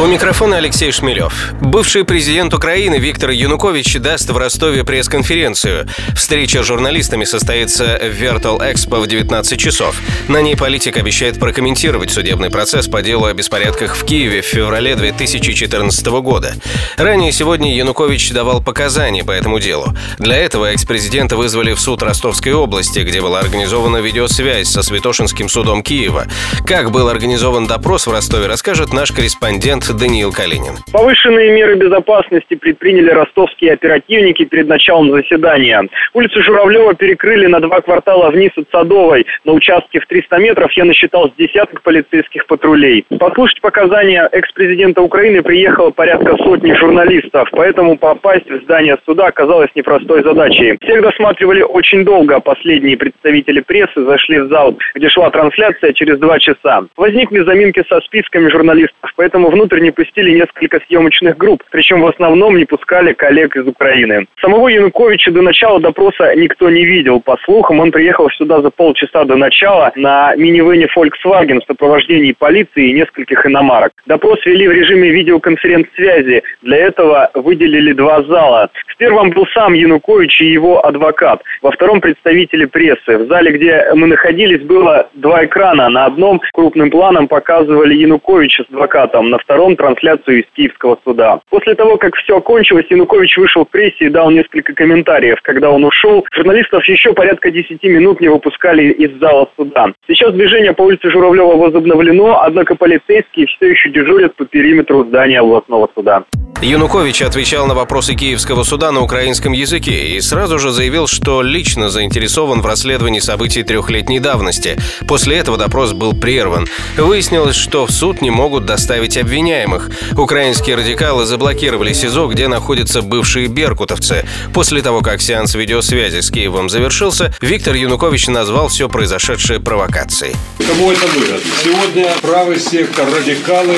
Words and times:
У 0.00 0.06
микрофона 0.06 0.58
Алексей 0.58 0.92
Шмелев. 0.92 1.52
Бывший 1.60 2.04
президент 2.04 2.54
Украины 2.54 3.00
Виктор 3.00 3.30
Янукович 3.30 3.96
даст 3.96 4.30
в 4.30 4.36
Ростове 4.36 4.84
пресс-конференцию. 4.84 5.88
Встреча 6.14 6.62
с 6.62 6.66
журналистами 6.66 7.24
состоится 7.24 7.98
в 8.00 8.22
Virtual 8.22 8.60
Expo 8.60 9.00
в 9.00 9.08
19 9.08 9.58
часов. 9.58 10.00
На 10.28 10.40
ней 10.40 10.56
политик 10.56 10.98
обещает 10.98 11.40
прокомментировать 11.40 12.12
судебный 12.12 12.48
процесс 12.48 12.86
по 12.86 13.02
делу 13.02 13.24
о 13.24 13.34
беспорядках 13.34 13.96
в 13.96 14.04
Киеве 14.04 14.42
в 14.42 14.44
феврале 14.44 14.94
2014 14.94 16.06
года. 16.06 16.54
Ранее 16.96 17.32
сегодня 17.32 17.74
Янукович 17.74 18.30
давал 18.30 18.62
показания 18.62 19.24
по 19.24 19.32
этому 19.32 19.58
делу. 19.58 19.96
Для 20.20 20.36
этого 20.36 20.66
экс-президента 20.66 21.36
вызвали 21.36 21.72
в 21.72 21.80
суд 21.80 22.04
Ростовской 22.04 22.52
области, 22.52 23.00
где 23.00 23.20
была 23.20 23.40
организована 23.40 23.96
видеосвязь 23.96 24.68
со 24.68 24.84
Святошинским 24.84 25.48
судом 25.48 25.82
Киева. 25.82 26.28
Как 26.64 26.92
был 26.92 27.08
организован 27.08 27.66
допрос 27.66 28.06
в 28.06 28.12
Ростове, 28.12 28.46
расскажет 28.46 28.92
наш 28.92 29.10
корреспондент 29.10 29.87
Даниил 29.94 30.32
Калинин. 30.32 30.74
Повышенные 30.92 31.52
меры 31.52 31.76
безопасности 31.76 32.54
предприняли 32.54 33.10
ростовские 33.10 33.72
оперативники 33.72 34.44
перед 34.44 34.68
началом 34.68 35.10
заседания. 35.10 35.88
Улицу 36.14 36.42
Журавлева 36.42 36.94
перекрыли 36.94 37.46
на 37.46 37.60
два 37.60 37.80
квартала 37.80 38.30
вниз 38.30 38.50
от 38.56 38.66
Садовой. 38.70 39.26
На 39.44 39.52
участке 39.52 40.00
в 40.00 40.06
300 40.06 40.38
метров 40.38 40.72
я 40.72 40.84
насчитал 40.84 41.30
с 41.30 41.34
десяток 41.36 41.82
полицейских 41.82 42.46
патрулей. 42.46 43.04
Послушать 43.18 43.60
показания 43.60 44.28
экс-президента 44.32 45.02
Украины 45.02 45.42
приехало 45.42 45.90
порядка 45.90 46.36
сотни 46.38 46.72
журналистов, 46.74 47.48
поэтому 47.52 47.96
попасть 47.96 48.48
в 48.50 48.62
здание 48.64 48.96
суда 49.06 49.26
оказалось 49.26 49.70
непростой 49.74 50.22
задачей. 50.22 50.76
Всех 50.82 51.02
досматривали 51.02 51.62
очень 51.62 52.04
долго. 52.04 52.40
Последние 52.40 52.96
представители 52.96 53.60
прессы 53.60 54.04
зашли 54.04 54.40
в 54.40 54.48
зал, 54.48 54.76
где 54.94 55.08
шла 55.08 55.30
трансляция 55.30 55.92
через 55.92 56.18
два 56.18 56.38
часа. 56.38 56.84
Возникли 56.96 57.44
заминки 57.44 57.82
со 57.88 58.00
списками 58.00 58.48
журналистов, 58.48 59.12
поэтому 59.16 59.50
внутрь 59.50 59.77
внутрь 59.78 59.82
не 59.82 59.90
пустили 59.90 60.32
несколько 60.32 60.80
съемочных 60.86 61.36
групп, 61.36 61.62
причем 61.70 62.02
в 62.02 62.06
основном 62.06 62.56
не 62.56 62.64
пускали 62.64 63.12
коллег 63.12 63.56
из 63.56 63.66
Украины. 63.66 64.26
Самого 64.40 64.68
Януковича 64.68 65.30
до 65.30 65.42
начала 65.42 65.80
допроса 65.80 66.34
никто 66.36 66.70
не 66.70 66.84
видел. 66.84 67.20
По 67.20 67.36
слухам, 67.44 67.80
он 67.80 67.90
приехал 67.90 68.28
сюда 68.30 68.60
за 68.60 68.70
полчаса 68.70 69.24
до 69.24 69.36
начала 69.36 69.92
на 69.96 70.34
минивене 70.36 70.86
Volkswagen 70.96 71.60
в 71.60 71.66
сопровождении 71.66 72.32
полиции 72.32 72.90
и 72.90 72.92
нескольких 72.92 73.46
иномарок. 73.46 73.92
Допрос 74.06 74.44
вели 74.46 74.68
в 74.68 74.72
режиме 74.72 75.10
видеоконференц-связи. 75.10 76.42
Для 76.62 76.76
этого 76.76 77.30
выделили 77.34 77.92
два 77.92 78.22
зала. 78.22 78.70
В 78.86 78.96
первом 78.96 79.30
был 79.30 79.46
сам 79.54 79.74
Янукович 79.74 80.40
и 80.40 80.46
его 80.46 80.84
адвокат. 80.84 81.42
Во 81.62 81.70
втором 81.70 82.00
представители 82.00 82.64
прессы. 82.64 83.18
В 83.18 83.28
зале, 83.28 83.52
где 83.52 83.84
мы 83.94 84.06
находились, 84.06 84.62
было 84.62 85.08
два 85.14 85.44
экрана. 85.44 85.88
На 85.88 86.06
одном 86.06 86.40
крупным 86.52 86.90
планом 86.90 87.28
показывали 87.28 87.94
Януковича 87.94 88.64
с 88.64 88.72
адвокатом, 88.72 89.30
на 89.30 89.38
втором 89.38 89.67
трансляцию 89.76 90.40
из 90.40 90.44
Киевского 90.54 90.98
суда. 91.04 91.40
После 91.50 91.74
того, 91.74 91.96
как 91.96 92.14
все 92.16 92.38
окончилось, 92.38 92.86
Янукович 92.90 93.36
вышел 93.36 93.64
в 93.64 93.70
прессе 93.70 94.06
и 94.06 94.10
дал 94.10 94.30
несколько 94.30 94.74
комментариев. 94.74 95.38
Когда 95.42 95.70
он 95.70 95.84
ушел, 95.84 96.24
журналистов 96.32 96.84
еще 96.86 97.12
порядка 97.12 97.50
10 97.50 97.82
минут 97.84 98.20
не 98.20 98.28
выпускали 98.28 98.90
из 98.92 99.18
зала 99.18 99.48
суда. 99.56 99.92
Сейчас 100.06 100.32
движение 100.32 100.72
по 100.72 100.82
улице 100.82 101.10
Журавлева 101.10 101.56
возобновлено, 101.56 102.40
однако 102.42 102.74
полицейские 102.74 103.46
все 103.46 103.70
еще 103.70 103.90
дежурят 103.90 104.34
по 104.36 104.44
периметру 104.44 105.04
здания 105.04 105.40
областного 105.40 105.88
суда. 105.94 106.24
Янукович 106.60 107.22
отвечал 107.22 107.68
на 107.68 107.74
вопросы 107.74 108.16
Киевского 108.16 108.64
суда 108.64 108.90
на 108.90 109.00
украинском 109.00 109.52
языке 109.52 110.16
и 110.16 110.20
сразу 110.20 110.58
же 110.58 110.72
заявил, 110.72 111.06
что 111.06 111.40
лично 111.40 111.88
заинтересован 111.88 112.62
в 112.62 112.66
расследовании 112.66 113.20
событий 113.20 113.62
трехлетней 113.62 114.18
давности. 114.18 114.76
После 115.06 115.36
этого 115.36 115.56
допрос 115.56 115.92
был 115.92 116.14
прерван. 116.14 116.66
Выяснилось, 116.96 117.54
что 117.54 117.86
в 117.86 117.92
суд 117.92 118.22
не 118.22 118.30
могут 118.30 118.66
доставить 118.66 119.16
обвиняемых. 119.16 119.88
Украинские 120.16 120.74
радикалы 120.74 121.26
заблокировали 121.26 121.92
СИЗО, 121.92 122.26
где 122.26 122.48
находятся 122.48 123.02
бывшие 123.02 123.46
беркутовцы. 123.46 124.26
После 124.52 124.82
того, 124.82 125.00
как 125.00 125.22
сеанс 125.22 125.54
видеосвязи 125.54 126.20
с 126.20 126.30
Киевом 126.32 126.68
завершился, 126.68 127.32
Виктор 127.40 127.76
Янукович 127.76 128.26
назвал 128.26 128.66
все 128.66 128.88
произошедшее 128.88 129.60
провокацией. 129.60 130.34
Кому 130.66 130.90
это 130.90 131.06
выгодно? 131.06 131.38
Сегодня 131.62 132.08
правый 132.20 132.58
сектор, 132.58 133.06
радикалы 133.08 133.76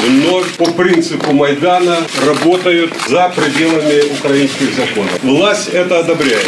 вновь 0.00 0.52
по 0.56 0.66
принципу 0.66 1.32
Майдана 1.32 1.98
работают 2.24 2.92
за 3.08 3.28
пределами 3.28 4.12
украинских 4.12 4.74
законов. 4.74 5.22
Власть 5.22 5.68
это 5.68 6.00
одобряет. 6.00 6.46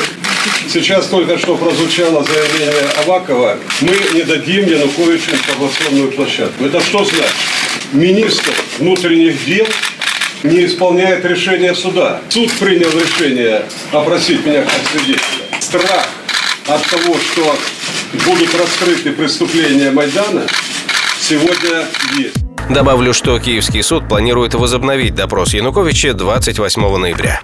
Сейчас 0.68 1.06
только 1.06 1.36
что 1.38 1.56
прозвучало 1.56 2.24
заявление 2.24 2.90
Авакова. 3.04 3.58
Мы 3.80 3.96
не 4.14 4.22
дадим 4.22 4.66
Януковичу 4.66 5.32
информационную 5.32 6.12
площадку. 6.12 6.64
Это 6.64 6.80
что 6.80 7.04
значит? 7.04 7.34
Министр 7.92 8.52
внутренних 8.78 9.44
дел 9.44 9.66
не 10.42 10.64
исполняет 10.64 11.24
решение 11.24 11.74
суда. 11.74 12.20
Суд 12.28 12.50
принял 12.52 12.90
решение 12.90 13.64
опросить 13.92 14.44
меня 14.46 14.62
как 14.62 14.80
свидетеля. 14.92 15.60
Страх 15.60 16.08
от 16.66 16.82
того, 16.86 17.16
что 17.32 17.58
будут 18.24 18.54
раскрыты 18.54 19.12
преступления 19.12 19.90
Майдана, 19.90 20.46
сегодня 21.20 21.86
есть. 22.16 22.49
Добавлю, 22.70 23.12
что 23.12 23.36
Киевский 23.40 23.82
суд 23.82 24.06
планирует 24.08 24.54
возобновить 24.54 25.16
допрос 25.16 25.54
Януковича 25.54 26.14
28 26.14 26.98
ноября. 26.98 27.40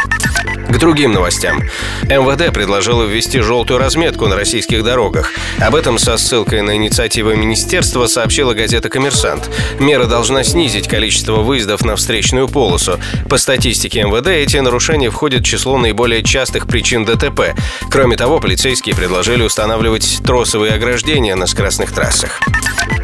К 0.68 0.78
другим 0.78 1.12
новостям. 1.12 1.62
МВД 2.04 2.54
предложило 2.54 3.02
ввести 3.02 3.40
желтую 3.40 3.80
разметку 3.80 4.28
на 4.28 4.36
российских 4.36 4.84
дорогах. 4.84 5.32
Об 5.58 5.74
этом 5.74 5.98
со 5.98 6.16
ссылкой 6.16 6.62
на 6.62 6.76
инициативу 6.76 7.34
министерства 7.34 8.06
сообщила 8.06 8.54
газета 8.54 8.88
«Коммерсант». 8.88 9.50
Мера 9.80 10.04
должна 10.04 10.44
снизить 10.44 10.86
количество 10.86 11.36
выездов 11.36 11.84
на 11.84 11.96
встречную 11.96 12.46
полосу. 12.46 13.00
По 13.28 13.36
статистике 13.36 14.04
МВД, 14.04 14.28
эти 14.28 14.58
нарушения 14.58 15.10
входят 15.10 15.42
в 15.42 15.46
число 15.46 15.76
наиболее 15.76 16.22
частых 16.22 16.68
причин 16.68 17.04
ДТП. 17.04 17.56
Кроме 17.90 18.16
того, 18.16 18.38
полицейские 18.38 18.94
предложили 18.94 19.42
устанавливать 19.42 20.20
тросовые 20.24 20.74
ограждения 20.74 21.34
на 21.34 21.46
скоростных 21.46 21.90
трассах. 21.92 22.40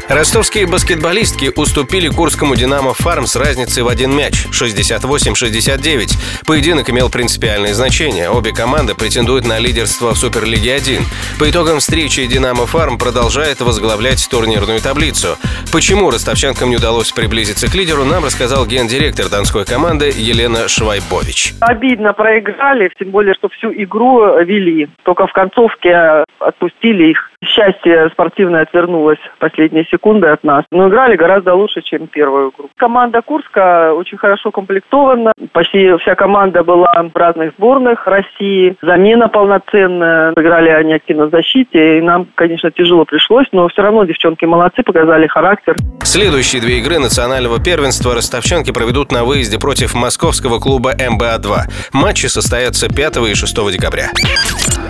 Ростовские 0.09 0.67
баскетболистки 0.67 1.51
уступили 1.55 2.09
курскому 2.09 2.55
«Динамо 2.55 2.93
Фарм» 2.93 3.25
с 3.25 3.37
разницей 3.37 3.83
в 3.83 3.87
один 3.87 4.15
мяч– 4.15 4.45
68-69. 4.51 6.45
Поединок 6.45 6.89
имел 6.89 7.09
принципиальное 7.09 7.73
значение. 7.73 8.29
Обе 8.29 8.51
команды 8.51 8.95
претендуют 8.95 9.47
на 9.47 9.59
лидерство 9.59 10.13
в 10.13 10.17
Суперлиге 10.17 10.75
1. 10.75 11.03
По 11.39 11.49
итогам 11.49 11.79
встречи 11.79 12.25
«Динамо 12.25 12.65
Фарм» 12.65 12.97
продолжает 12.97 13.61
возглавлять 13.61 14.27
турнирную 14.29 14.81
таблицу. 14.81 15.37
Почему 15.71 16.11
ростовчанкам 16.11 16.69
не 16.69 16.75
удалось 16.75 17.11
приблизиться 17.13 17.71
к 17.71 17.73
лидеру, 17.73 18.03
нам 18.03 18.25
рассказал 18.25 18.65
гендиректор 18.65 19.29
донской 19.29 19.63
команды 19.65 20.11
Елена 20.15 20.67
Швайбович. 20.67 21.53
Обидно 21.61 22.11
проиграли, 22.13 22.91
тем 22.99 23.11
более, 23.11 23.33
что 23.35 23.47
всю 23.47 23.71
игру 23.71 24.37
вели. 24.43 24.89
Только 25.03 25.27
в 25.27 25.31
концовке 25.31 26.25
отпустили 26.39 27.11
их 27.11 27.29
счастье 27.45 28.09
спортивное 28.11 28.61
отвернулось 28.61 29.19
в 29.35 29.39
последние 29.39 29.85
секунды 29.85 30.27
от 30.27 30.43
нас. 30.43 30.63
Но 30.71 30.89
играли 30.89 31.15
гораздо 31.15 31.53
лучше, 31.55 31.81
чем 31.81 32.07
первую 32.07 32.51
игру. 32.51 32.69
Команда 32.77 33.21
Курска 33.21 33.93
очень 33.93 34.17
хорошо 34.17 34.51
комплектована. 34.51 35.33
Почти 35.51 35.95
вся 35.97 36.15
команда 36.15 36.63
была 36.63 36.91
в 37.13 37.17
разных 37.17 37.53
сборных 37.57 38.05
России. 38.07 38.75
Замена 38.81 39.27
полноценная. 39.27 40.33
Играли 40.35 40.69
они 40.69 40.93
активно 40.93 41.27
в 41.27 41.31
защите. 41.31 41.99
И 41.99 42.01
нам, 42.01 42.27
конечно, 42.35 42.71
тяжело 42.71 43.05
пришлось, 43.05 43.47
но 43.51 43.67
все 43.67 43.81
равно 43.81 44.03
девчонки 44.05 44.45
молодцы, 44.45 44.83
показали 44.83 45.27
характер. 45.27 45.75
Следующие 46.03 46.61
две 46.61 46.79
игры 46.79 46.99
национального 46.99 47.63
первенства 47.63 48.13
ростовчанки 48.13 48.71
проведут 48.71 49.11
на 49.11 49.23
выезде 49.23 49.59
против 49.59 49.93
московского 49.93 50.59
клуба 50.59 50.91
МБА-2. 50.93 51.93
Матчи 51.93 52.27
состоятся 52.27 52.87
5 52.87 53.17
и 53.17 53.35
6 53.35 53.71
декабря. 53.71 54.09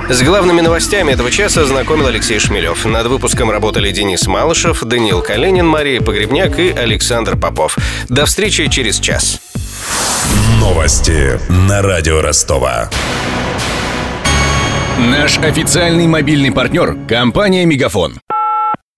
С 0.09 0.21
главными 0.21 0.61
новостями 0.61 1.13
этого 1.13 1.31
часа 1.31 1.65
знакомил 1.65 2.07
Алексей 2.07 2.37
Шмелев. 2.37 2.85
Над 2.85 3.07
выпуском 3.07 3.49
работали 3.49 3.91
Денис 3.91 4.27
Малышев, 4.27 4.83
Даниил 4.83 5.21
Калинин, 5.21 5.65
Мария 5.65 6.01
Погребняк 6.01 6.59
и 6.59 6.69
Александр 6.69 7.37
Попов. 7.37 7.77
До 8.09 8.25
встречи 8.25 8.67
через 8.67 8.99
час. 8.99 9.39
Новости 10.59 11.39
на 11.49 11.81
радио 11.81 12.21
Ростова. 12.21 12.89
Наш 14.99 15.37
официальный 15.39 16.05
мобильный 16.05 16.51
партнер– 16.51 16.97
компания 17.09 17.65
«Мегафон». 17.65 18.19